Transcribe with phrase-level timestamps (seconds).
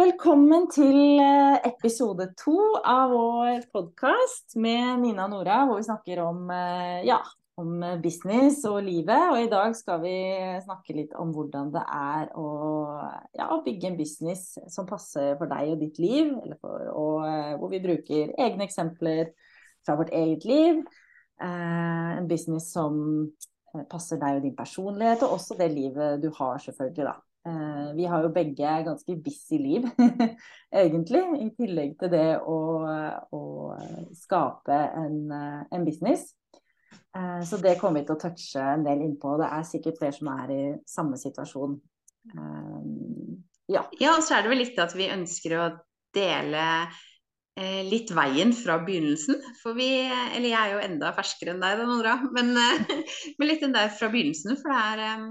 [0.00, 2.54] Velkommen til eh, episode to
[2.88, 7.18] av vår podkast med Nina og Nora, hvor vi snakker om, eh, ja,
[7.60, 9.26] om business og livet.
[9.34, 10.14] Og i dag skal vi
[10.64, 12.46] snakke litt om hvordan det er å
[13.36, 16.32] ja, bygge en business som passer for deg og ditt liv.
[16.62, 19.34] For, og eh, hvor vi bruker egne eksempler
[19.84, 20.84] fra vårt eget liv.
[21.40, 22.94] en business som
[23.88, 27.04] passer deg og din personlighet, og også det livet du har, selvfølgelig.
[27.04, 27.18] da.
[27.46, 29.86] Eh, vi har jo begge ganske busy liv,
[30.82, 31.22] egentlig.
[31.40, 32.58] I tillegg til det å,
[33.32, 33.42] å
[34.16, 36.26] skape en, eh, en, business.
[37.16, 39.38] Eh, så det kommer vi til å touche en del innpå.
[39.40, 41.78] Det er sikkert flere som er i samme situasjon.
[43.70, 43.86] Ja.
[43.96, 45.68] ja, så er det vel litt at vi ønsker å
[46.12, 46.64] dele
[47.86, 49.38] litt veien fra begynnelsen.
[49.62, 52.52] For vi, eller jeg er jo enda ferskere enn deg, Nora, men,
[53.38, 54.60] men litt den der fra begynnelsen.
[54.60, 55.30] For det er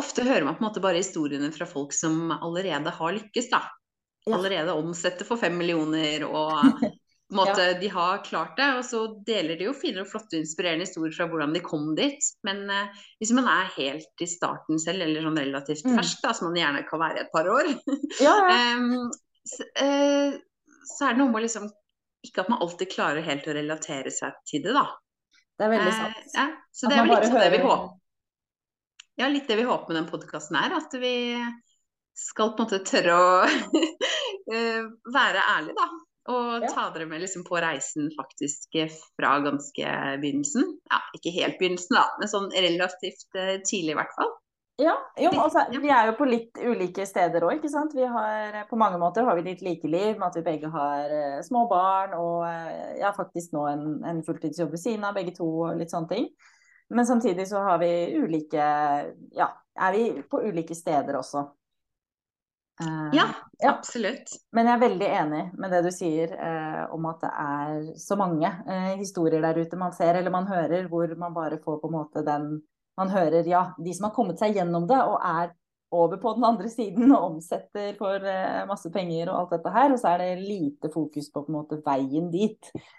[0.00, 3.62] ofte hører man på en måte bare historiene fra folk som allerede har lykkes, da.
[4.28, 4.36] Ja.
[4.36, 6.82] Allerede omsetter for fem millioner og
[7.34, 7.78] måte, ja.
[7.80, 8.68] de har klart det.
[8.78, 12.30] Og så deler de jo fine og flotte inspirerende historier fra hvordan de kom dit.
[12.46, 15.96] Men eh, hvis man er helt i starten selv, eller sånn relativt mm.
[15.98, 17.72] fersk, da, som man gjerne kan være i et par år,
[18.26, 18.36] ja,
[18.76, 19.08] um,
[19.48, 20.38] så, uh,
[20.82, 21.70] så, er det noe med liksom
[22.26, 24.88] Ikke at man alltid klarer helt å relatere seg til det, da.
[25.58, 26.20] Det er veldig sant.
[26.26, 27.96] Uh, ja, så det er vel litt sånn det vi håper
[29.18, 30.76] ja, litt det vi håper med den podkasten er.
[30.78, 31.14] At vi
[32.18, 33.30] skal på en måte tørre å
[34.54, 35.88] eh, være ærlige, da.
[36.28, 36.68] Og ja.
[36.74, 38.76] ta dere med liksom på reisen faktisk
[39.16, 40.66] fra ganske begynnelsen.
[40.90, 44.34] Ja, ikke helt begynnelsen, da, men sånn relativt uh, tidlig i hvert fall.
[44.78, 47.96] Ja, jo, altså, vi er jo på litt ulike steder òg, ikke sant.
[47.96, 51.08] Vi har, på mange måter har vi litt like liv med at vi begge har
[51.16, 55.34] uh, små barn og uh, ja, faktisk nå en, en fulltidsjobb ved siden av, begge
[55.40, 56.28] to og litt sånne ting.
[56.90, 58.64] Men samtidig så har vi ulike
[59.36, 61.44] Ja, er vi på ulike steder også.
[62.78, 63.24] Uh, ja,
[63.58, 64.30] ja, absolutt.
[64.54, 68.14] Men jeg er veldig enig med det du sier uh, om at det er så
[68.18, 71.90] mange uh, historier der ute man ser eller man hører, hvor man bare får på
[71.90, 72.50] en måte den
[72.98, 75.52] Man hører ja, de som har kommet seg gjennom det og er
[75.94, 78.24] over på den andre siden og omsetter for
[78.66, 81.58] masse penger og alt dette her, og så er det lite fokus på på en
[81.60, 82.90] måte veien dit eh,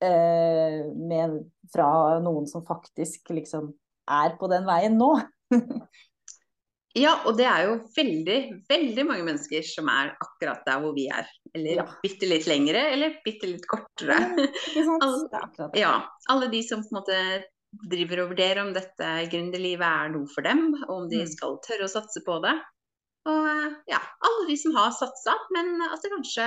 [0.00, 1.34] med,
[1.72, 1.88] fra
[2.24, 3.68] noen som faktisk liksom
[4.10, 5.10] er på den veien nå.
[7.04, 8.38] ja, og det er jo veldig,
[8.70, 11.28] veldig mange mennesker som er akkurat der hvor vi er.
[11.54, 11.86] Eller ja.
[12.02, 14.18] bitte litt lengre, eller bitte litt kortere.
[15.04, 15.94] Alle, ja,
[16.30, 17.22] alle de som på en måte
[17.90, 21.32] driver og vurderer om dette gründerlivet er noe for dem, og om de mm.
[21.36, 22.56] skal tørre å satse på det.
[23.30, 23.46] Og
[23.90, 26.46] ja, alle de som har satsa, men at det kanskje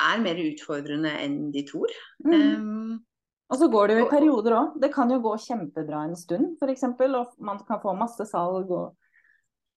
[0.00, 1.92] er mer utfordrende enn de tror.
[2.24, 2.34] Mm.
[2.34, 2.94] Um,
[3.52, 4.76] og så går det jo i perioder òg.
[4.82, 6.86] Det kan jo gå kjempebra en stund, f.eks.
[6.88, 8.94] Og man kan få masse salg og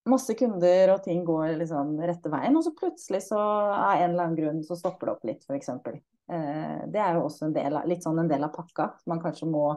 [0.08, 2.56] masse kunder, og ting går liksom rette veien.
[2.56, 5.70] Og så plutselig, så av en eller annen grunn, så stopper det opp litt, f.eks.
[5.76, 9.22] Eh, det er jo også en del litt sånn en del av pakka som man
[9.22, 9.68] kanskje må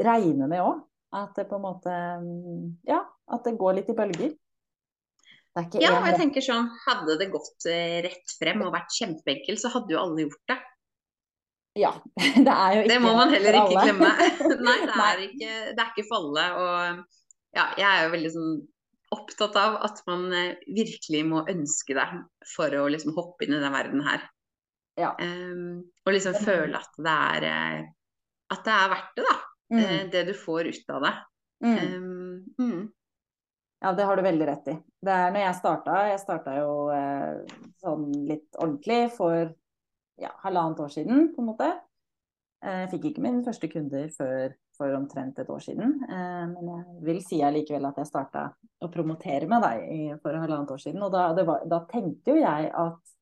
[0.00, 0.82] regne med òg.
[1.14, 1.92] At det på en måte
[2.88, 4.32] Ja, at det går litt i bølger
[5.54, 9.70] ja, og jeg tenker sånn, hadde det gått eh, rett frem og vært kjempeenkelt, så
[9.70, 10.56] hadde jo alle gjort det.
[11.78, 11.90] Ja.
[12.46, 14.10] Det er jo ikke Det må man heller ikke glemme.
[14.66, 16.46] Nei, det er ikke, det er ikke for alle.
[16.58, 18.54] Og ja, jeg er jo veldig sånn
[19.14, 22.06] opptatt av at man eh, virkelig må ønske det
[22.50, 24.26] for å liksom hoppe inn i den verden her.
[24.98, 25.12] Ja.
[25.18, 27.78] Um, og liksom føle at det er eh,
[28.54, 29.36] at det er verdt det, da.
[29.74, 30.10] Mm.
[30.12, 31.14] Det du får ut av det.
[31.64, 31.78] Mm.
[31.78, 32.82] Um, mm.
[33.84, 34.74] Ja, det har du veldig rett i.
[35.04, 39.50] Det er når jeg starta, jeg starta jo eh, sånn litt ordentlig for
[40.16, 41.68] ja, halvannet år siden, på en måte.
[42.64, 45.98] Eh, jeg fikk ikke mine første kunder før for omtrent et år siden.
[46.00, 50.72] Eh, men jeg vil si allikevel at jeg starta å promotere med deg for halvannet
[50.78, 51.04] år siden.
[51.04, 53.14] Og da, var, da tenkte jo jeg at,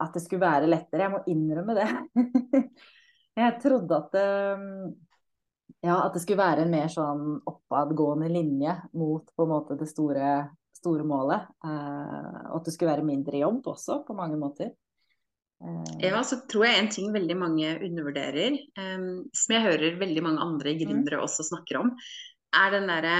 [0.00, 1.10] at det skulle være lettere.
[1.10, 1.90] Jeg må innrømme det.
[3.44, 4.30] jeg trodde at det
[5.84, 9.88] ja, at det skulle være en mer sånn oppadgående linje mot på en måte det
[9.90, 10.32] store,
[10.76, 11.46] store målet.
[11.66, 14.72] Eh, og at det skulle være mindre jobb også, på mange måter.
[15.62, 15.92] Eh.
[16.08, 20.44] Ja, så tror jeg en ting veldig mange undervurderer, eh, som jeg hører veldig mange
[20.48, 20.80] andre mm.
[20.84, 21.26] gründere mm.
[21.28, 21.94] også snakker om,
[22.56, 23.18] er den derre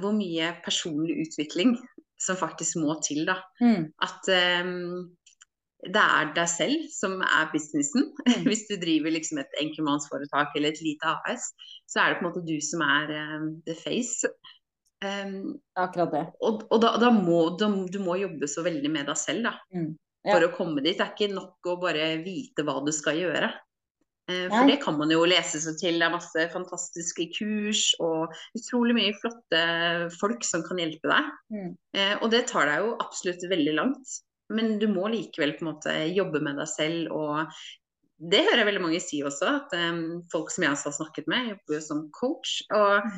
[0.00, 1.74] hvor mye personlig utvikling
[2.22, 3.40] som faktisk må til, da.
[3.60, 3.90] Mm.
[4.02, 4.30] At
[4.64, 5.10] um,
[5.82, 8.10] det er deg selv som er businessen.
[8.22, 8.44] Mm.
[8.48, 11.48] Hvis du driver liksom et enkeltmannsforetak eller et lite AS,
[11.90, 14.30] så er det på en måte du som er um, the face.
[15.02, 16.22] Um, Akkurat det.
[16.46, 19.56] Og, og da, da, må da, du må jobbe så veldig med deg selv da,
[19.74, 19.90] mm.
[20.22, 20.30] ja.
[20.30, 20.94] for å komme dit.
[20.94, 23.50] Det er ikke nok å bare vite hva du skal gjøre.
[24.30, 25.98] Uh, for det kan man jo lese seg til.
[25.98, 29.64] Det er masse fantastiske kurs og utrolig mye flotte
[30.20, 31.32] folk som kan hjelpe deg.
[31.50, 31.72] Mm.
[31.98, 34.20] Uh, og det tar deg jo absolutt veldig langt.
[34.52, 37.54] Men du må likevel på en måte jobbe med deg selv og
[38.22, 41.30] det hører jeg veldig mange si også, at um, folk som jeg også har snakket
[41.30, 42.60] med, jobber jo som coach.
[42.70, 43.16] Og mm.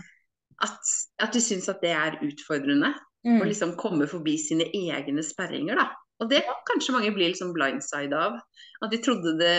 [0.65, 0.93] at,
[1.27, 2.95] at de syns at det er utfordrende.
[3.25, 3.39] Mm.
[3.41, 5.91] Å liksom komme forbi sine egne sperringer, da.
[6.23, 8.39] Og det kanskje mange bli liksom blindside av.
[8.85, 9.55] At de trodde det,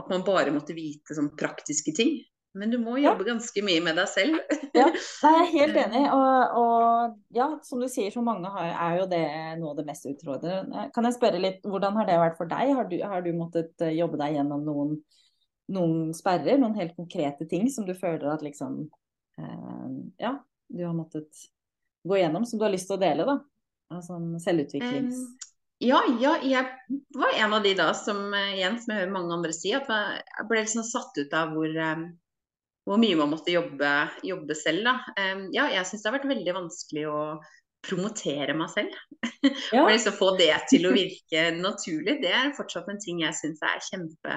[0.00, 2.16] at man bare måtte vite sånn praktiske ting.
[2.54, 3.32] Men du må jobbe ja.
[3.32, 4.36] ganske mye med deg selv.
[4.76, 6.02] ja, jeg er helt enig.
[6.14, 9.24] Og, og, ja, som du sier, så mange har, er jo det
[9.58, 10.86] noe av det mest utfordrende.
[10.94, 12.70] Kan jeg spørre litt, hvordan har det vært for deg?
[12.78, 14.94] Har du, har du måttet eh, jobbe deg gjennom noen,
[15.74, 16.60] noen, sperrer?
[16.62, 18.84] Noen helt konkrete ting som du føler at liksom
[19.42, 19.90] eh,
[20.22, 20.36] Ja,
[20.70, 21.46] du har måttet
[22.06, 23.40] gå gjennom, som du har lyst til å dele, da?
[23.94, 25.18] Altså selvutviklings...
[25.18, 25.50] Um,
[25.82, 29.34] ja, ja, jeg var en av de da som eh, igjen, som jeg hører mange
[29.34, 31.82] andre si, at jeg ble liksom satt ut av hvor
[32.84, 33.90] hvor mye man måtte jobbe,
[34.26, 34.84] jobbe selv.
[34.86, 35.24] Da.
[35.54, 37.20] Ja, jeg syns det har vært veldig vanskelig å
[37.84, 38.98] promotere meg selv.
[39.74, 39.82] Ja.
[39.82, 42.18] og liksom få det til å virke naturlig.
[42.22, 44.36] Det er fortsatt en ting jeg syns er kjempe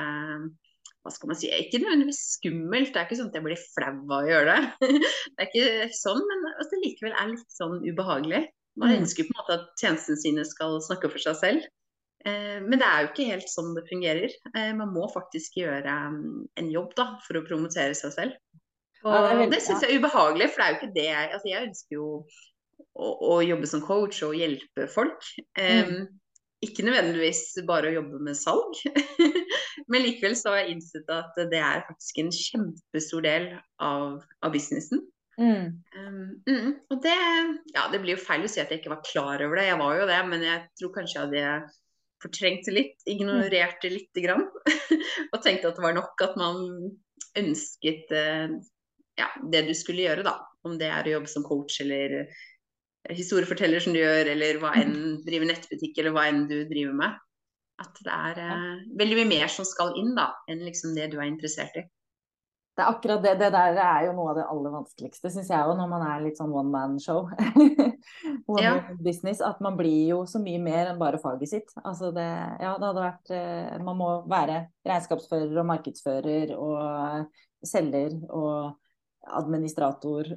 [1.08, 3.94] hva skal man si, Ikke nødvendigvis skummelt, det er ikke sånn at jeg blir flau
[3.94, 4.90] av å gjøre det.
[5.38, 8.42] det er ikke sånn, men altså, det likevel er litt sånn ubehagelig.
[8.78, 8.98] Man mm.
[9.02, 11.70] ønsker på en måte at tjenestene sine skal snakke for seg selv.
[12.26, 14.34] Eh, men det er jo ikke helt sånn det fungerer.
[14.54, 18.38] Eh, man må faktisk gjøre mm, en jobb da, for å promotere seg selv.
[19.06, 21.34] Og ja, det, det syns jeg er ubehagelig, for det er jo ikke det jeg
[21.36, 22.08] altså Jeg ønsker jo
[22.98, 25.28] å, å jobbe som coach og hjelpe folk.
[25.60, 26.08] Mm.
[26.66, 28.80] ikke nødvendigvis bare å jobbe med salg,
[29.94, 34.56] men likevel så har jeg innsett at det er faktisk en kjempestor del av, av
[34.56, 35.06] businessen.
[35.38, 35.84] Mm.
[35.94, 37.18] Um, mm, og det,
[37.76, 39.80] ja, det blir jo feil å si at jeg ikke var klar over det, jeg
[39.84, 41.44] var jo det, men jeg tror kanskje jeg hadde
[42.24, 44.46] fortrengte litt, ignorerte lite grann.
[45.34, 46.64] og tenkte at det var nok at man
[47.38, 48.58] ønsket eh,
[49.18, 50.38] ja, det du skulle gjøre, da.
[50.68, 52.24] Om det er å jobbe som coach eller
[53.14, 57.20] historieforteller som du gjør, eller hva enn driver nettbutikk, eller hva enn du driver med.
[57.82, 61.20] At det er eh, veldig mye mer som skal inn da, enn liksom det du
[61.20, 61.86] er interessert i.
[62.78, 63.34] Det er akkurat det.
[63.40, 66.26] Det der er jo noe av det aller vanskeligste, syns jeg òg, når man er
[66.26, 67.26] litt sånn one man show.
[68.48, 68.74] one ja.
[69.00, 69.42] business.
[69.44, 71.76] At man blir jo så mye mer enn bare faget sitt.
[71.84, 72.28] Altså det,
[72.64, 77.28] ja, det hadde vært eh, Man må være regnskapsfører og markedsfører og
[77.68, 78.78] selger og
[79.38, 80.32] administrator.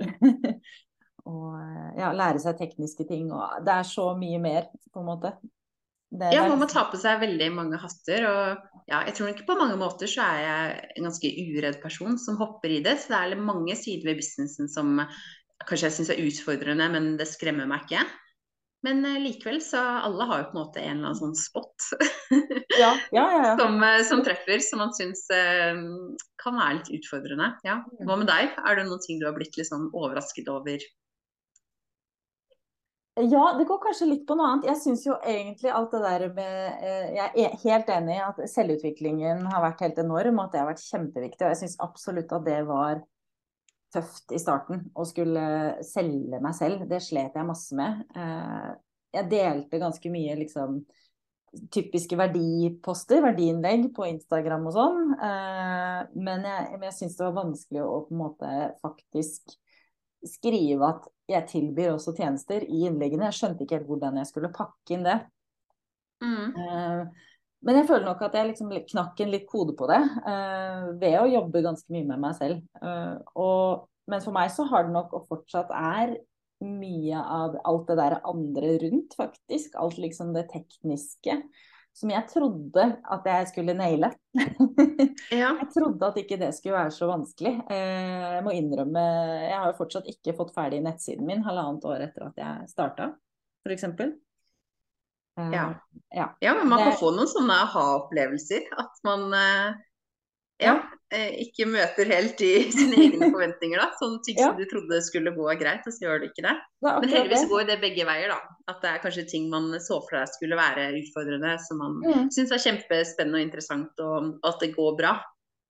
[1.31, 1.55] og
[2.01, 3.31] ja, lære seg tekniske ting.
[3.33, 5.35] Og det er så mye mer, på en måte.
[6.11, 8.25] Det, ja, man må ta på seg veldig mange hatter.
[8.27, 12.19] Og ja, jeg tror ikke på mange måter så er jeg en ganske uredd person
[12.19, 12.97] som hopper i det.
[12.99, 14.99] Så det er mange sider ved businessen som
[15.69, 18.05] kanskje jeg syns er utfordrende, men det skremmer meg ikke.
[18.87, 21.89] Men uh, likevel så alle har jo på en måte en eller annen sånn spot
[22.81, 25.83] ja, ja, ja, som, uh, som, treffer, som man syns eh,
[26.41, 27.51] kan være litt utfordrende.
[27.67, 27.83] Ja.
[28.09, 28.57] Hva med deg?
[28.57, 30.81] Er det noen ting du har blitt litt sånn overrasket over
[33.21, 34.69] ja, det går kanskje litt på noe annet.
[34.71, 38.39] Jeg syns jo egentlig alt det der med eh, Jeg er helt enig i at
[38.53, 41.43] selvutviklingen har vært helt enorm, og at det har vært kjempeviktig.
[41.45, 43.03] Og jeg syns absolutt at det var
[43.95, 45.43] tøft i starten å skulle
[45.87, 46.87] selge meg selv.
[46.91, 48.05] Det slet jeg masse med.
[48.15, 48.71] Eh,
[49.17, 50.81] jeg delte ganske mye liksom
[51.75, 55.01] typiske verdiposter, verdiinnlegg på Instagram og sånn.
[55.17, 58.53] Eh, men jeg, men jeg syns det var vanskelig å på en måte
[58.85, 59.57] faktisk
[60.27, 63.31] skrive at jeg tilbyr også tjenester i innleggene.
[63.31, 65.19] Jeg skjønte ikke helt hvordan jeg skulle pakke inn det.
[66.21, 67.09] Mm.
[67.67, 71.17] Men jeg føler nok at jeg liksom knakk en litt kode på det uh, ved
[71.21, 72.63] å jobbe ganske mye med meg selv.
[72.81, 76.17] Uh, og, men for meg så har det nok og fortsatt er
[76.65, 79.77] mye av alt det der andre rundt, faktisk.
[79.81, 81.37] Alt liksom det tekniske
[81.97, 84.13] som jeg trodde at jeg skulle naile.
[85.35, 85.51] ja.
[85.59, 87.55] Jeg trodde at ikke det skulle være så vanskelig.
[87.69, 89.05] Uh, jeg må innrømme
[89.45, 93.13] Jeg har jo fortsatt ikke fått ferdig nettsiden min halvannet år etter at jeg starta,
[93.67, 93.89] f.eks.
[95.55, 95.67] Ja.
[96.15, 96.27] ja.
[96.41, 96.57] ja.
[96.59, 98.67] men man kan få noen sånne aha-opplevelser.
[98.81, 99.79] At man eh,
[100.61, 100.75] ja,
[101.15, 103.81] eh, ikke møter helt i sine egne forventninger.
[103.81, 106.57] da, Sånne ting som du trodde skulle gå greit, og så gjør det ikke det.
[106.85, 108.35] det Men heldigvis går det begge veier.
[108.35, 111.99] da, At det er kanskje ting man så for deg skulle være utfordrende, som man
[112.05, 112.31] mm.
[112.37, 115.17] syns er kjempespennende og interessant, og at det går bra.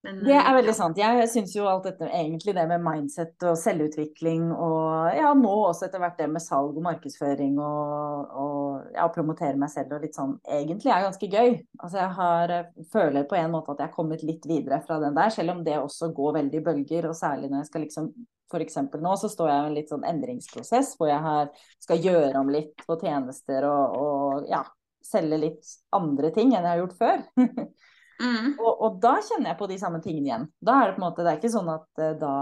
[0.03, 0.77] Men, det er eh, veldig ja.
[0.79, 0.99] sant.
[1.01, 5.87] Jeg syns jo alt dette, egentlig det med mindset og selvutvikling og ja, nå også
[5.89, 10.17] etter hvert det med salg og markedsføring og, og ja, promotere meg selv og litt
[10.17, 11.53] sånn, egentlig er ganske gøy.
[11.83, 15.01] Altså jeg har, eh, føler på en måte at jeg har kommet litt videre fra
[15.05, 17.89] den der, selv om det også går veldig i bølger, og særlig når jeg skal
[17.89, 18.13] liksom
[18.51, 18.81] F.eks.
[18.99, 22.49] nå så står jeg i en litt sånn endringsprosess hvor jeg har, skal gjøre om
[22.51, 24.65] litt på tjenester og, og ja,
[25.07, 27.23] selge litt andre ting enn jeg har gjort før.
[28.21, 28.53] Mm.
[28.59, 30.47] Og, og, da kjenner jeg på de samme tingene igjen.
[30.61, 32.35] Da er det på en måte, det er ikke sånn at uh, da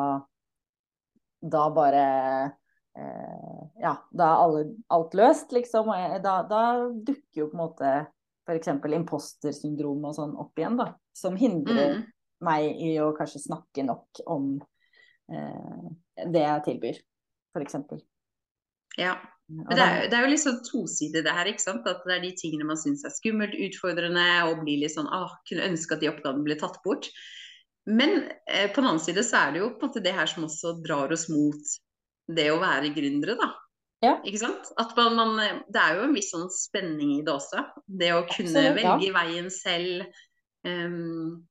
[1.40, 2.04] da bare
[2.98, 5.90] eh, Ja, da er alle, alt løst, liksom.
[5.92, 7.92] Og jeg, da, da, dukker jo på en måte
[8.48, 8.72] f.eks.
[8.96, 10.90] impostersyndrom og sånn opp igjen, da.
[11.16, 12.04] Som hindrer mm.
[12.46, 14.54] meg i å kanskje snakke nok om
[15.30, 15.88] eh,
[16.26, 17.02] det jeg tilbyr,
[17.54, 17.78] f.eks.
[18.98, 19.14] Ja.
[19.48, 21.86] Men det er, det er, jo litt sånn tosidig det her, ikke sant.
[21.88, 25.32] At det er de tingene man syns er skummelt, utfordrende og blir litt sånn ah,
[25.48, 27.08] kunne ønske at de oppgavene ble tatt bort.
[27.88, 30.28] Men eh, på den annen side så er det jo på en måte det her
[30.28, 31.76] som også drar oss mot
[32.28, 33.48] det å være gründere, da.
[34.04, 34.14] Ja.
[34.28, 34.68] Ikke sant?
[34.78, 37.64] At man, man, det er jo en viss sånn spenning i det også.
[37.88, 40.20] Det å kunne Absolutt, velge veien selv.
[40.68, 41.46] Um,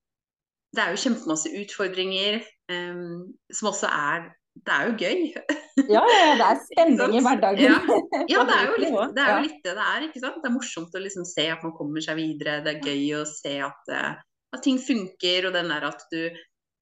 [0.76, 2.40] det er jo kjempemasse utfordringer
[2.70, 4.30] um, som også er
[4.66, 5.58] det er jo gøy.
[5.86, 7.62] Ja, det er spenning i hverdagen.
[7.68, 7.78] Ja.
[8.34, 10.06] ja, det er jo litt det, er jo litt det, det er.
[10.08, 10.40] ikke sant?
[10.42, 12.60] Det er morsomt å liksom se at man kommer seg videre.
[12.66, 14.14] Det er gøy å se at, eh,
[14.58, 15.50] at ting funker.
[15.50, 16.22] Og den der at du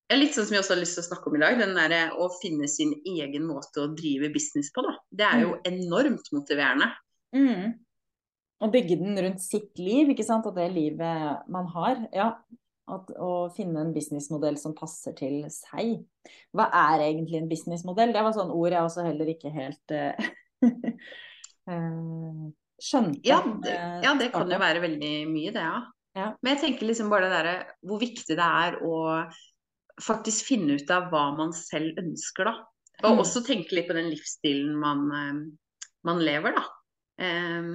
[0.06, 1.58] ja, Litt sånn som vi også har lyst til å snakke om i dag.
[1.60, 4.86] Den der eh, å finne sin egen måte å drive business på.
[4.86, 4.94] da.
[5.10, 5.64] Det er jo mm.
[5.72, 6.92] enormt motiverende.
[7.36, 7.74] Mm.
[8.64, 10.46] Å bygge den rundt sitt liv, ikke sant.
[10.48, 12.06] Og det livet man har.
[12.16, 12.30] Ja,
[12.92, 16.04] at, å finne en businessmodell som passer til seg.
[16.56, 18.13] Hva er egentlig en businessmodell?
[18.13, 20.27] Det var sånn ord jeg også heller ikke helt uh,
[22.86, 23.25] skjønte.
[23.25, 23.75] Ja det,
[24.06, 25.82] ja, det kan jo være veldig mye, det, ja.
[26.20, 26.30] ja.
[26.42, 28.96] Men jeg tenker liksom bare det derre hvor viktig det er å
[30.04, 32.56] faktisk finne ut av hva man selv ønsker, da.
[33.04, 33.22] Og mm.
[33.24, 35.08] også tenke litt på den livsstilen man,
[36.08, 36.65] man lever, da.
[37.15, 37.70] Um,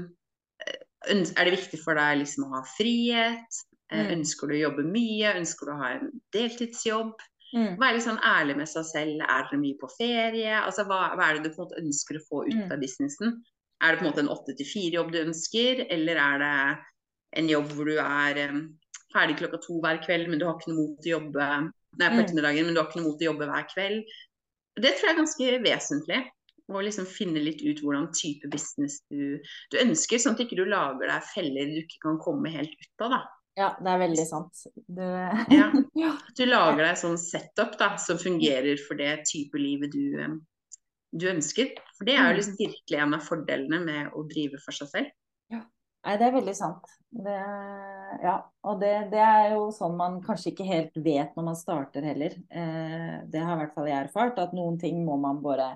[1.09, 3.61] er det viktig for deg liksom å ha frihet?
[3.91, 4.15] Eh, mm.
[4.19, 5.35] Ønsker du å jobbe mye?
[5.41, 7.15] Ønsker du å ha en deltidsjobb?
[7.51, 7.81] Mm.
[7.81, 9.25] Være litt sånn ærlig med seg selv.
[9.27, 10.53] Er dere mye på ferie?
[10.61, 12.69] Altså, hva, hva, er det du på en måte ønsker å få ut mm.
[12.71, 13.41] av businessen?
[13.81, 16.55] Er det på en måte en åtte til fire-jobb du ønsker, eller er det
[17.41, 18.65] en jobb hvor du er um,
[19.15, 22.19] ferdig klokka to hver kveld, men du har ikke noe mot å jobbe Nei, på
[22.19, 22.21] mm.
[22.23, 24.13] ettermiddagen, men du har ikke noe mot å jobbe hver kveld?
[24.81, 26.21] Det tror jeg er ganske vesentlig.
[26.71, 29.41] Å liksom finne litt ut hvordan type business du,
[29.73, 33.07] du ønsker, sånn at du ikke lager deg feller du ikke kan komme helt ut
[33.09, 33.17] av.
[33.17, 33.23] da.
[33.61, 34.63] Ja, det er veldig sant.
[34.87, 35.03] Du...
[35.05, 35.69] ja.
[36.39, 40.39] Du lager deg sånn setup da, som fungerer for det type livet du,
[41.13, 41.75] du ønsker.
[41.99, 42.39] For det er jo mm.
[42.39, 45.13] liksom virkelig en av fordelene med å drive for seg selv.
[45.53, 45.61] Ja,
[46.07, 46.93] Nei, det er veldig sant.
[47.11, 47.37] Det,
[48.25, 52.07] ja, og det, det, er jo sånn man kanskje ikke helt vet når man starter
[52.07, 52.37] heller.
[52.49, 55.75] Eh, det har i hvert fall jeg erfart, at noen ting må man bare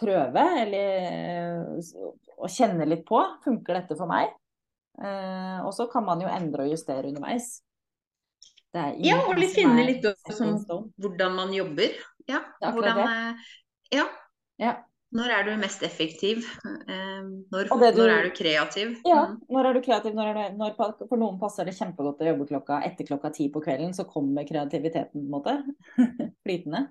[0.00, 1.78] prøve eller
[2.40, 3.20] å kjenne litt på.
[3.44, 4.34] Funker dette for meg?
[4.96, 7.60] Eh, og så kan man jo endre og justere underveis.
[8.76, 11.96] ja, og litt finne litt om hvordan man jobber.
[12.28, 13.48] Ja, hvordan, eh,
[13.94, 14.06] ja.
[14.60, 14.76] ja.
[15.16, 16.44] Når er du mest effektiv?
[16.66, 17.22] Eh,
[17.52, 18.96] når, du, når er du kreativ?
[19.06, 19.36] Ja, mm.
[19.54, 20.16] når er du kreativ?
[20.16, 20.74] Når er du, når,
[21.06, 24.48] for noen passer det kjempegodt å jobbe klokka etter klokka ti på kvelden, så kommer
[24.48, 25.56] kreativiteten på en måte
[26.44, 26.88] flytende.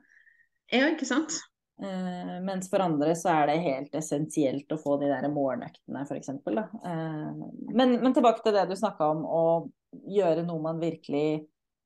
[0.74, 1.38] Ja, ikke sant.
[1.76, 6.32] Uh, mens for andre så er det helt essensielt å få de der morgenøktene, f.eks.
[6.48, 7.34] Uh,
[7.76, 11.44] men, men tilbake til det du snakka om, å gjøre noe man virkelig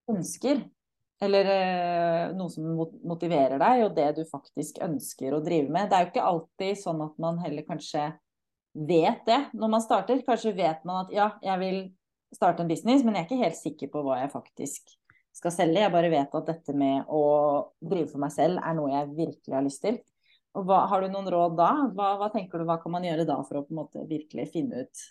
[0.10, 0.62] ønsker.
[1.20, 5.90] Eller uh, noe som motiverer deg, og det du faktisk ønsker å drive med.
[5.90, 8.12] Det er jo ikke alltid sånn at man heller kanskje
[8.78, 10.22] vet det når man starter.
[10.28, 11.82] Kanskje vet man at ja, jeg vil
[12.36, 14.99] starte en business, men jeg er ikke helt sikker på hva jeg faktisk
[15.40, 15.84] skal selge.
[15.84, 17.24] Jeg bare vet at dette med å
[17.80, 20.02] drive for meg selv er noe jeg virkelig har lyst til.
[20.58, 21.70] Og hva, Har du noen råd da?
[21.96, 24.48] Hva, hva, tenker du, hva kan man gjøre da for å på en måte virkelig
[24.54, 25.04] finne ut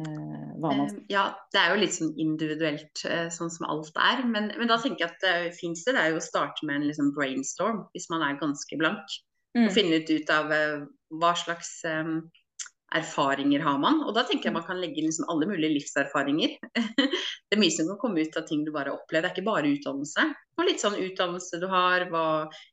[0.00, 4.00] eh, hva man skal Ja, det er jo litt sånn individuelt, eh, sånn som alt
[4.00, 4.24] er.
[4.24, 5.94] Men, men da tenker jeg at det fins det.
[5.96, 9.18] Det er jo å starte med en liksom brainstorm hvis man er ganske blank.
[9.56, 9.66] Mm.
[9.66, 10.88] Og finne ut, ut av uh,
[11.20, 12.18] hva slags um,
[12.96, 14.00] erfaringer har man?
[14.06, 16.54] Og da tenker jeg man kan legge liksom alle mulige livserfaringer.
[16.98, 19.26] det er mye som kan komme ut av ting du bare har opplevd.
[19.26, 20.26] Det er ikke bare utdannelse.
[20.58, 22.24] Og litt sånn utdannelse du har, hva,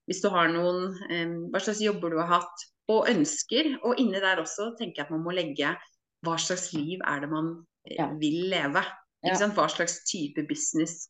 [0.09, 3.73] hvis du har noen, um, hva slags jobber du har hatt, og ønsker.
[3.83, 5.73] Og inni der også tenker jeg at man må legge
[6.25, 7.51] hva slags liv er det man
[7.89, 8.09] eh, ja.
[8.21, 8.85] vil leve.
[9.25, 11.07] Hva slags type business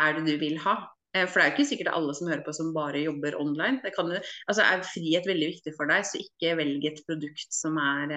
[0.00, 0.76] er det du vil ha.
[1.14, 3.80] Eh, for det er jo ikke sikkert alle som hører på som bare jobber online.
[3.84, 4.10] Det kan,
[4.48, 8.14] altså Er frihet veldig viktig for deg, så ikke velg et produkt som er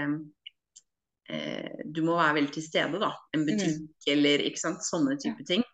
[1.30, 3.14] eh, Du må være veldig til stede, da.
[3.36, 3.50] En mm.
[3.50, 4.14] butikk mm.
[4.16, 5.66] eller ikke sant, sånne type ting.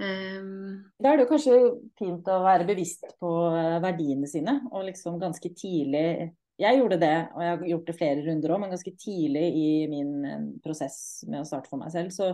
[0.00, 1.56] Um, da er det jo kanskje
[2.00, 6.30] fint å være bevisst på eh, verdiene sine, og liksom ganske tidlig
[6.60, 9.68] Jeg gjorde det, og jeg har gjort det flere runder òg, men ganske tidlig i
[9.92, 10.96] min prosess
[11.28, 12.30] med å starte for meg selv, så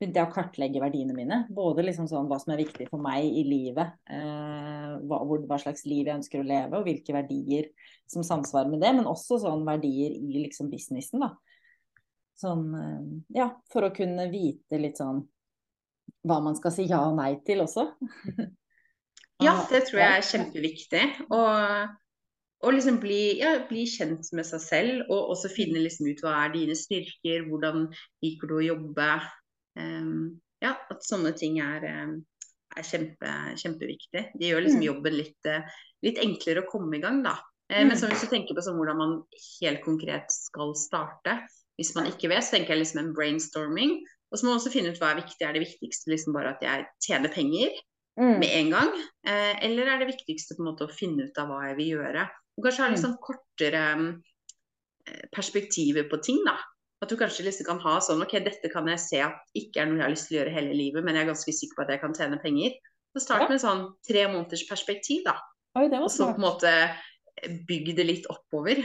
[0.00, 1.42] begynte jeg å kartlegge verdiene mine.
[1.52, 5.84] Både liksom sånn hva som er viktig for meg i livet, eh, hva, hva, slags
[5.84, 7.68] liv jeg ønsker å leve, og hvilke verdier
[8.08, 8.94] som samsvarer med det.
[8.96, 11.34] Men også sånn verdier i liksom businessen, da.
[12.40, 13.02] sånn eh,
[13.42, 15.26] Ja, for å kunne vite litt sånn
[16.26, 17.90] hva man skal si ja og nei til også.
[19.46, 21.02] ja, det tror jeg er kjempeviktig.
[21.28, 21.92] Og,
[22.64, 26.38] og liksom bli, ja, bli, kjent med seg selv, og også finne liksom ut hva
[26.46, 27.86] er dine styrker, hvordan
[28.24, 29.10] liker du å jobbe.
[29.78, 34.26] Um, ja, at sånne ting er, er kjempe, kjempeviktig.
[34.34, 34.88] De gjør liksom mm.
[34.88, 35.50] jobben litt,
[36.04, 37.38] litt enklere å komme i gang, da.
[37.70, 38.00] Eh, men mm.
[38.00, 39.12] så hvis du tenker på sånn hvordan man
[39.60, 41.38] helt konkret skal starte,
[41.78, 44.00] hvis man ikke vet, så tenker jeg liksom en brainstorming.
[44.30, 45.44] Og så må man også finne ut hva er viktig.
[45.46, 47.70] Er det viktigste liksom bare at jeg tjener penger
[48.20, 48.36] mm.
[48.42, 48.90] med en gang?
[49.26, 51.94] Eh, eller er det viktigste på en måte å finne ut av hva jeg vil
[51.94, 52.26] gjøre?
[52.58, 53.06] Og kanskje ha litt mm.
[53.06, 56.58] sånn kortere eh, perspektiver på ting, da.
[57.00, 59.88] At du kanskje liksom kan ha sånn OK, dette kan jeg se at ikke er
[59.88, 61.86] noe jeg har lyst til å gjøre hele livet, men jeg er ganske sikker på
[61.86, 62.74] at jeg kan tjene penger.
[63.16, 65.38] Så start med sånn tre måneders perspektiv, da.
[65.80, 66.74] Oi, og så på en måte
[67.66, 68.82] bygg det litt oppover.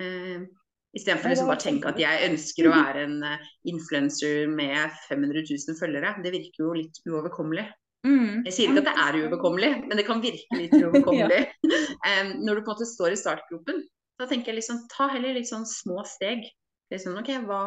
[0.00, 0.48] Eh,
[0.96, 5.76] Istedenfor liksom bare tenke at jeg ønsker å være en uh, influenser med 500 000
[5.76, 6.14] følgere.
[6.24, 7.66] Det virker jo litt uoverkommelig.
[8.06, 8.46] Mm.
[8.46, 11.42] Jeg sier ikke at det er uoverkommelig, men det kan virke litt uoverkommelig.
[12.08, 13.84] um, når du på en måte står i startgropen,
[14.18, 16.48] da tenker jeg liksom ta heller litt sånn små steg.
[16.92, 17.60] Liksom, ok, hva,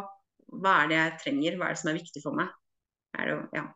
[0.52, 2.50] hva, er det jeg trenger, hva er det som er viktig for meg?
[3.12, 3.68] Det, ja.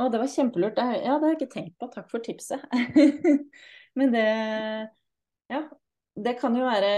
[0.00, 0.80] Å, det var kjempelurt.
[0.80, 1.90] Ja, det har jeg ikke tenkt på.
[1.92, 2.64] Takk for tipset.
[3.98, 4.26] men det
[5.52, 5.60] Ja,
[6.16, 6.92] det kan jo være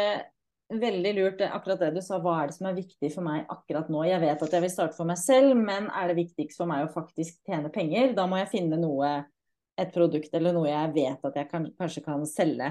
[0.73, 2.19] veldig lurt akkurat det du sa.
[2.23, 4.03] Hva er det som er viktig for meg akkurat nå?
[4.09, 6.85] Jeg vet at jeg vil starte for meg selv, men er det viktigst for meg
[6.85, 8.15] å faktisk tjene penger?
[8.17, 9.13] Da må jeg finne noe,
[9.77, 12.71] et produkt eller noe jeg vet at jeg kan, kanskje kan selge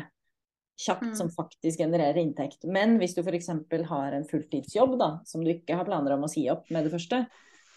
[0.77, 1.15] kjapt, mm.
[1.15, 2.63] som faktisk genererer inntekt.
[2.63, 3.49] Men hvis du f.eks.
[3.89, 6.93] har en fulltidsjobb da, som du ikke har planer om å si opp med det
[6.95, 7.25] første,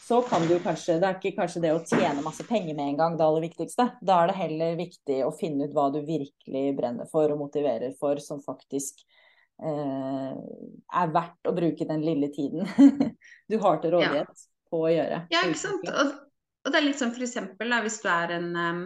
[0.09, 3.01] så kan du kanskje Det er ikke kanskje det å tjene masse penger med en
[3.01, 3.91] gang det aller viktigste.
[4.01, 7.93] Da er det heller viktig å finne ut hva du virkelig brenner for og motiverer
[8.01, 9.03] for, som faktisk
[9.61, 10.39] eh,
[11.03, 12.65] er verdt å bruke den lille tiden
[13.51, 14.49] du har til rådighet ja.
[14.73, 15.21] på å gjøre.
[15.35, 15.93] Ja, ikke sant.
[15.93, 16.17] Og,
[16.65, 17.37] og det er litt sånn f.eks.
[17.59, 18.83] hvis du er en um,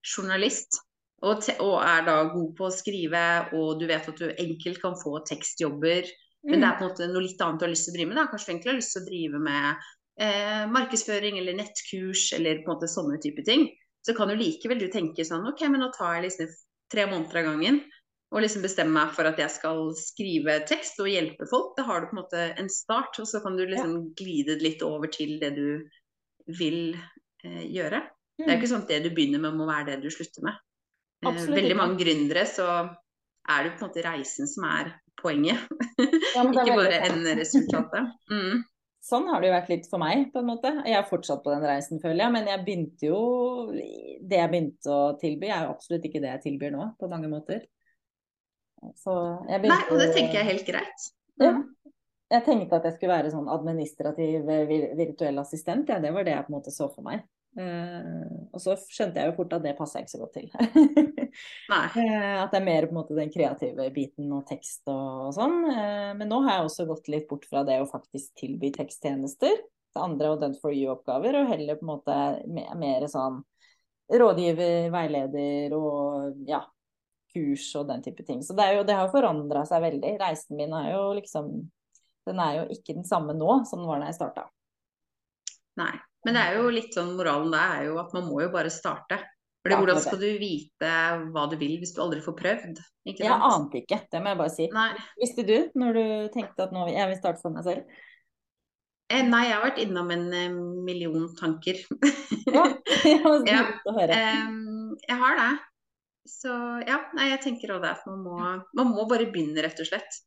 [0.00, 0.80] journalist
[1.24, 3.24] og, og, er da god på å skrive,
[3.56, 6.10] og du vet at du enkelt kan få tekstjobber,
[6.44, 6.50] mm.
[6.52, 8.10] men det er på en måte noe litt annet du har lyst til å drive
[8.10, 8.20] med.
[8.20, 8.26] Da.
[8.30, 9.88] Kanskje du egentlig har lyst til å drive med
[10.26, 13.66] eh, markedsføring eller nettkurs eller på en måte sånne type ting.
[14.04, 16.56] Så kan du likevel du tenke sånn OK, men nå tar jeg liksom
[16.92, 17.80] tre måneder av gangen
[18.34, 21.74] og liksom bestemme meg for at jeg skal skrive tekst og hjelpe folk.
[21.78, 24.04] Da har du på en måte en start, og så kan du liksom ja.
[24.18, 25.68] glide litt over til det du
[26.58, 26.96] vil
[27.46, 28.02] eh, gjøre.
[28.34, 28.42] Mm.
[28.42, 30.58] Det er ikke sånn at det du begynner med må være det du slutter med.
[31.30, 35.60] Eh, veldig mange gründere så er det på en måte reisen som er poenget,
[35.98, 38.14] ja, ikke bare enderesultatet.
[38.32, 38.62] Mm.
[39.04, 40.70] Sånn har det jo vært litt for meg, på en måte.
[40.88, 42.32] Jeg er fortsatt på den reisen, føler jeg.
[42.32, 43.18] Men jeg begynte jo
[43.74, 47.28] Det jeg begynte å tilby, er jo absolutt ikke det jeg tilbyr nå, på mange
[47.28, 47.66] måter.
[49.68, 51.06] Nei, og det tenker jeg er helt greit.
[51.42, 51.52] Ja.
[52.32, 54.48] Jeg tenkte at jeg skulle være sånn administrativ
[54.96, 55.92] virtuell assistent.
[55.92, 57.26] Ja, det var det jeg på en måte så for meg.
[57.54, 60.48] Uh, og så skjønte jeg jo fort at det passer jeg ikke så godt til.
[61.70, 61.98] uh,
[62.42, 65.60] at det er mer på en måte den kreative biten og tekst og, og sånn.
[65.68, 69.54] Uh, men nå har jeg også gått litt bort fra det å faktisk tilby teksttjenester
[69.94, 72.16] til andre og done for you-oppgaver, og heller på en måte
[72.50, 73.42] mer, mer sånn
[74.10, 76.60] rådgiver, veileder og ja,
[77.34, 78.42] kurs og den type ting.
[78.42, 80.16] Så det, jo, det har forandra seg veldig.
[80.20, 81.54] Reisen min er jo liksom
[82.24, 84.46] Den er jo ikke den samme nå som den var da jeg starta.
[85.76, 85.92] Nei.
[86.24, 88.72] Men det er jo litt sånn moralen der er jo at man må jo bare
[88.72, 89.20] starte.
[89.64, 90.88] For ja, hvordan skal du vite
[91.32, 92.80] hva du vil hvis du aldri får prøvd?
[93.08, 94.66] jeg ante ikke, det må jeg bare si.
[94.72, 94.90] Nei.
[95.20, 98.02] Visste du når du tenkte at nå jeg vil starte for meg selv?
[99.12, 101.80] Eh, nei, jeg har vært innom en eh, million tanker.
[102.56, 102.64] ja,
[103.08, 103.64] jeg, ja.
[104.04, 104.52] Eh,
[105.08, 105.48] jeg har det.
[106.28, 106.52] Så
[106.88, 108.38] ja, nei, jeg tenker også det at man må,
[108.80, 110.20] man må bare begynne, rett og slett.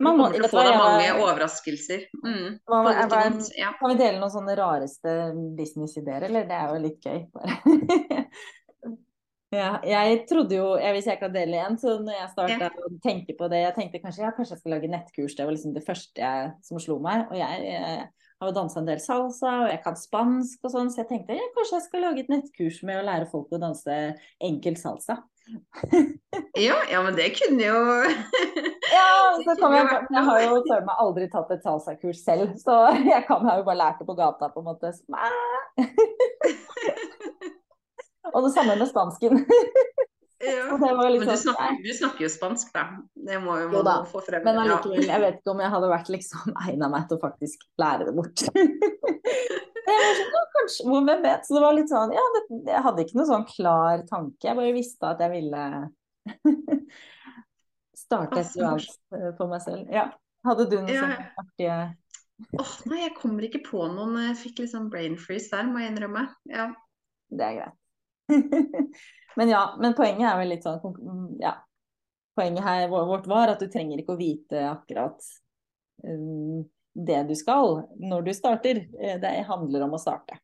[0.00, 2.06] Man må, du få deg mange overraskelser.
[2.24, 2.56] Mm.
[2.70, 3.74] Man, jeg, jeg, ja.
[3.78, 5.14] Kan vi dele noen sånne rareste
[5.58, 6.48] businessideer, eller?
[6.48, 7.58] Det er jo litt gøy, bare.
[9.58, 12.72] ja, jeg trodde jo, jeg, Hvis jeg kan dele igjen, så når jeg starta ja.
[12.72, 15.36] å tenke på det Jeg tenkte kanskje, ja, kanskje jeg skal lage nettkurs.
[15.38, 17.28] Det var liksom det første jeg, som slo meg.
[17.28, 18.08] Og jeg, jeg
[18.42, 21.36] har jo dansa en del salsa, og jeg kan spansk og sånn, så jeg tenkte
[21.38, 23.98] ja, kanskje jeg skal lage et nettkurs med å lære folk å danse
[24.42, 25.20] enkel salsa.
[26.66, 27.78] ja, ja, men det kunne jo
[28.96, 29.08] Ja,
[29.44, 32.78] så kom jeg, jeg har jo søren meg aldri tatt et salsakurs selv, så
[33.12, 34.92] jeg kan ha jo bare lært det på gata, på en måte.
[38.32, 39.42] og det samme med spansken.
[40.42, 40.74] Ja.
[40.74, 42.88] Men du sånn, snakker, du snakker, jo spansk, da.
[43.14, 44.42] Det må jo, jo da, få frem.
[44.46, 47.62] Men allikevel, jeg vet ikke om jeg hadde vært liksom egna meg til å faktisk
[47.78, 48.42] lære det bort.
[49.86, 51.46] Kanskje, hvem vet.
[51.46, 54.48] Så det var litt sånn Ja, det, jeg hadde ikke noe sånn klar tanke.
[54.48, 55.64] Jeg bare visste at jeg ville
[58.04, 59.90] starte et eller annet for meg selv.
[59.92, 60.08] Ja.
[60.46, 61.02] Hadde du noen ja.
[61.04, 61.80] sånne artige
[62.58, 64.16] Åh, nei, jeg kommer ikke på noen.
[64.26, 66.24] Jeg fikk litt sånn brain freeze der, må jeg innrømme.
[66.50, 66.72] Ja.
[67.30, 67.78] Det er greit.
[69.38, 71.60] men ja, men poenget er vel litt sånn Ja.
[72.32, 75.20] Poenget her vårt var at du trenger ikke å vite akkurat
[76.08, 76.62] um,
[76.94, 78.84] det du skal når du starter.
[79.00, 80.38] Eh, det handler om å starte.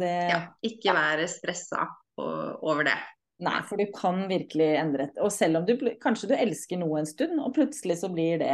[0.00, 1.88] Det, ja, ikke være stressa
[2.20, 2.98] over det.
[3.40, 5.20] Nei, for du kan virkelig endre det.
[5.24, 8.52] Og selv om du kanskje du elsker noe en stund, og plutselig så blir det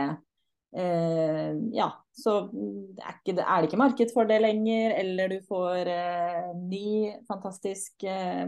[0.79, 5.91] eh, Ja, så er, ikke, er, det ikke marked for det lenger, eller du får
[5.91, 8.47] eh, ny, fantastisk eh,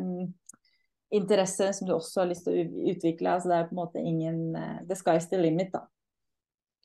[1.18, 3.34] interesse som du også har lyst til å utvikle.
[3.34, 5.88] Altså det er på en måte ingen eh, The sky's the limit, da.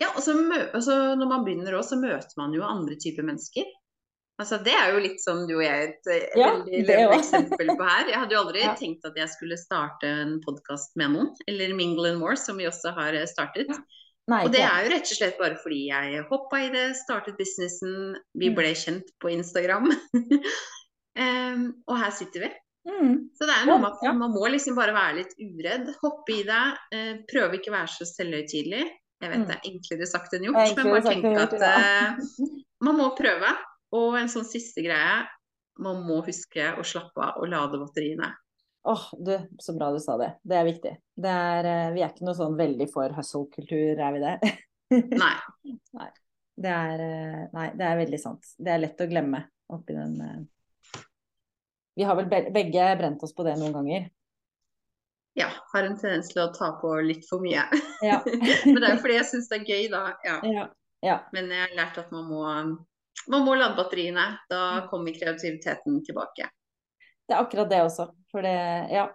[0.02, 0.34] Ja, og så
[0.74, 3.68] altså, når man begynner òg, så møter man jo andre typer mennesker.
[4.42, 7.70] Altså, det er jo litt som du og jeg et eh, ja, veldig levende eksempel
[7.78, 8.08] på her.
[8.10, 8.72] Jeg hadde jo aldri ja.
[8.80, 12.66] tenkt at jeg skulle starte en podkast med noen, eller Mingle and More, som vi
[12.70, 13.70] også har eh, startet.
[14.32, 17.38] Nei, og det er jo rett og slett bare fordi jeg hoppa i det, startet
[17.38, 18.58] businessen, vi mm.
[18.58, 19.90] ble kjent på Instagram.
[21.24, 22.52] um, og her sitter vi.
[22.88, 23.18] Mm.
[23.36, 26.42] Så det er noe med at man må liksom bare være litt uredd, hoppe i
[26.48, 26.64] det,
[26.96, 28.88] uh, prøve ikke å være så selvhøytidelig.
[29.24, 29.48] Jeg vet mm.
[29.48, 32.48] det er enklere sagt enn gjort, men bare tenk at uh,
[32.84, 33.52] man må prøve.
[33.94, 35.22] Og en sånn siste greie,
[35.84, 38.32] man må huske å slappe av og lade batteriene.
[38.84, 40.34] Åh, oh, du, så bra du sa det.
[40.44, 40.92] Det er viktig.
[41.24, 44.34] Det er, eh, vi er ikke noe sånn veldig for hustle-kultur, er vi det?
[45.24, 45.36] Nei.
[45.96, 46.10] nei.
[46.54, 48.50] Det er, eh, nei, det er veldig sant.
[48.60, 49.40] Det er lett å glemme
[49.74, 50.20] oppi den.
[51.96, 54.12] Vi har vel begge brent oss på det noen ganger.
[55.38, 57.66] Ja, har en tendens til å ta på litt for mye.
[58.06, 58.20] Ja.
[58.70, 60.04] Men det er jo fordi jeg syns det er gøy, da.
[60.26, 60.66] Ja.
[61.04, 61.16] Ja.
[61.36, 62.44] Men jeg har lært at man må
[63.28, 64.26] man må lade batteriene.
[64.50, 64.88] Da mm.
[64.92, 66.50] kommer kreativiteten tilbake.
[67.28, 68.08] Det er akkurat det også.
[68.32, 68.56] For det,
[68.94, 69.10] ja.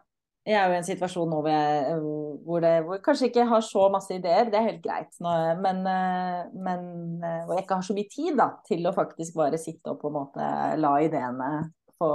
[0.49, 1.97] Jeg er jo i en situasjon nå hvor jeg,
[2.47, 5.11] hvor, det, hvor jeg kanskje ikke har så masse ideer, det er helt greit.
[5.21, 5.83] Nå, men,
[6.65, 6.87] men
[7.45, 10.09] hvor jeg ikke har så mye tid da, til å faktisk bare sitte og på
[10.09, 10.47] en måte
[10.81, 11.51] la ideene
[12.01, 12.13] få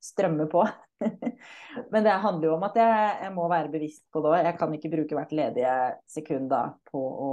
[0.00, 0.64] strømme på.
[1.92, 4.36] men det handler jo om at jeg, jeg må være bevisst på det.
[4.46, 5.74] Jeg kan ikke bruke hvert ledige
[6.10, 7.32] sekund da på å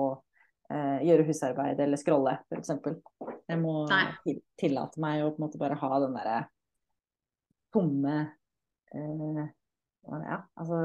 [0.72, 2.74] eh, gjøre husarbeid eller scrolle, f.eks.
[3.50, 3.76] Jeg må
[4.26, 6.42] til, tillate meg å på en måte bare ha den derre
[7.74, 8.18] tomme
[8.96, 9.48] eh,
[10.10, 10.78] ja, altså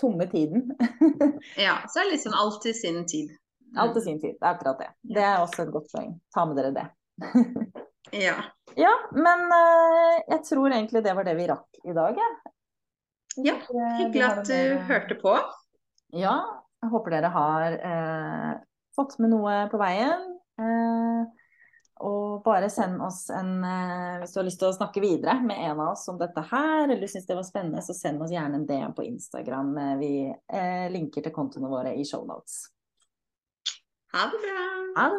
[0.00, 0.70] tomme tiden.
[1.66, 3.34] ja, så er det liksom alt til sin tid.
[3.76, 4.88] Alt til sin tid, det er akkurat det.
[5.16, 6.14] Det er også et godt poeng.
[6.32, 6.86] Ta med dere det.
[8.12, 8.36] ja.
[8.76, 12.52] Ja, men uh, jeg tror egentlig det var det vi rakk i dag, jeg.
[13.36, 13.56] Ja,
[13.98, 15.32] hyggelig at du hørte på.
[16.16, 16.36] Ja,
[16.80, 18.52] jeg håper dere har eh,
[18.96, 20.22] fått med noe på veien.
[20.60, 21.24] Eh,
[22.06, 25.60] og bare send oss en eh, Hvis du har lyst til å snakke videre med
[25.64, 28.60] en av oss om dette her, eller syns det var spennende, så send oss gjerne
[28.60, 29.76] en DM på Instagram.
[29.80, 32.66] Eh, vi eh, linker til kontoene våre i shownotes.
[34.16, 34.66] Ha det bra.
[34.96, 35.14] Ha det.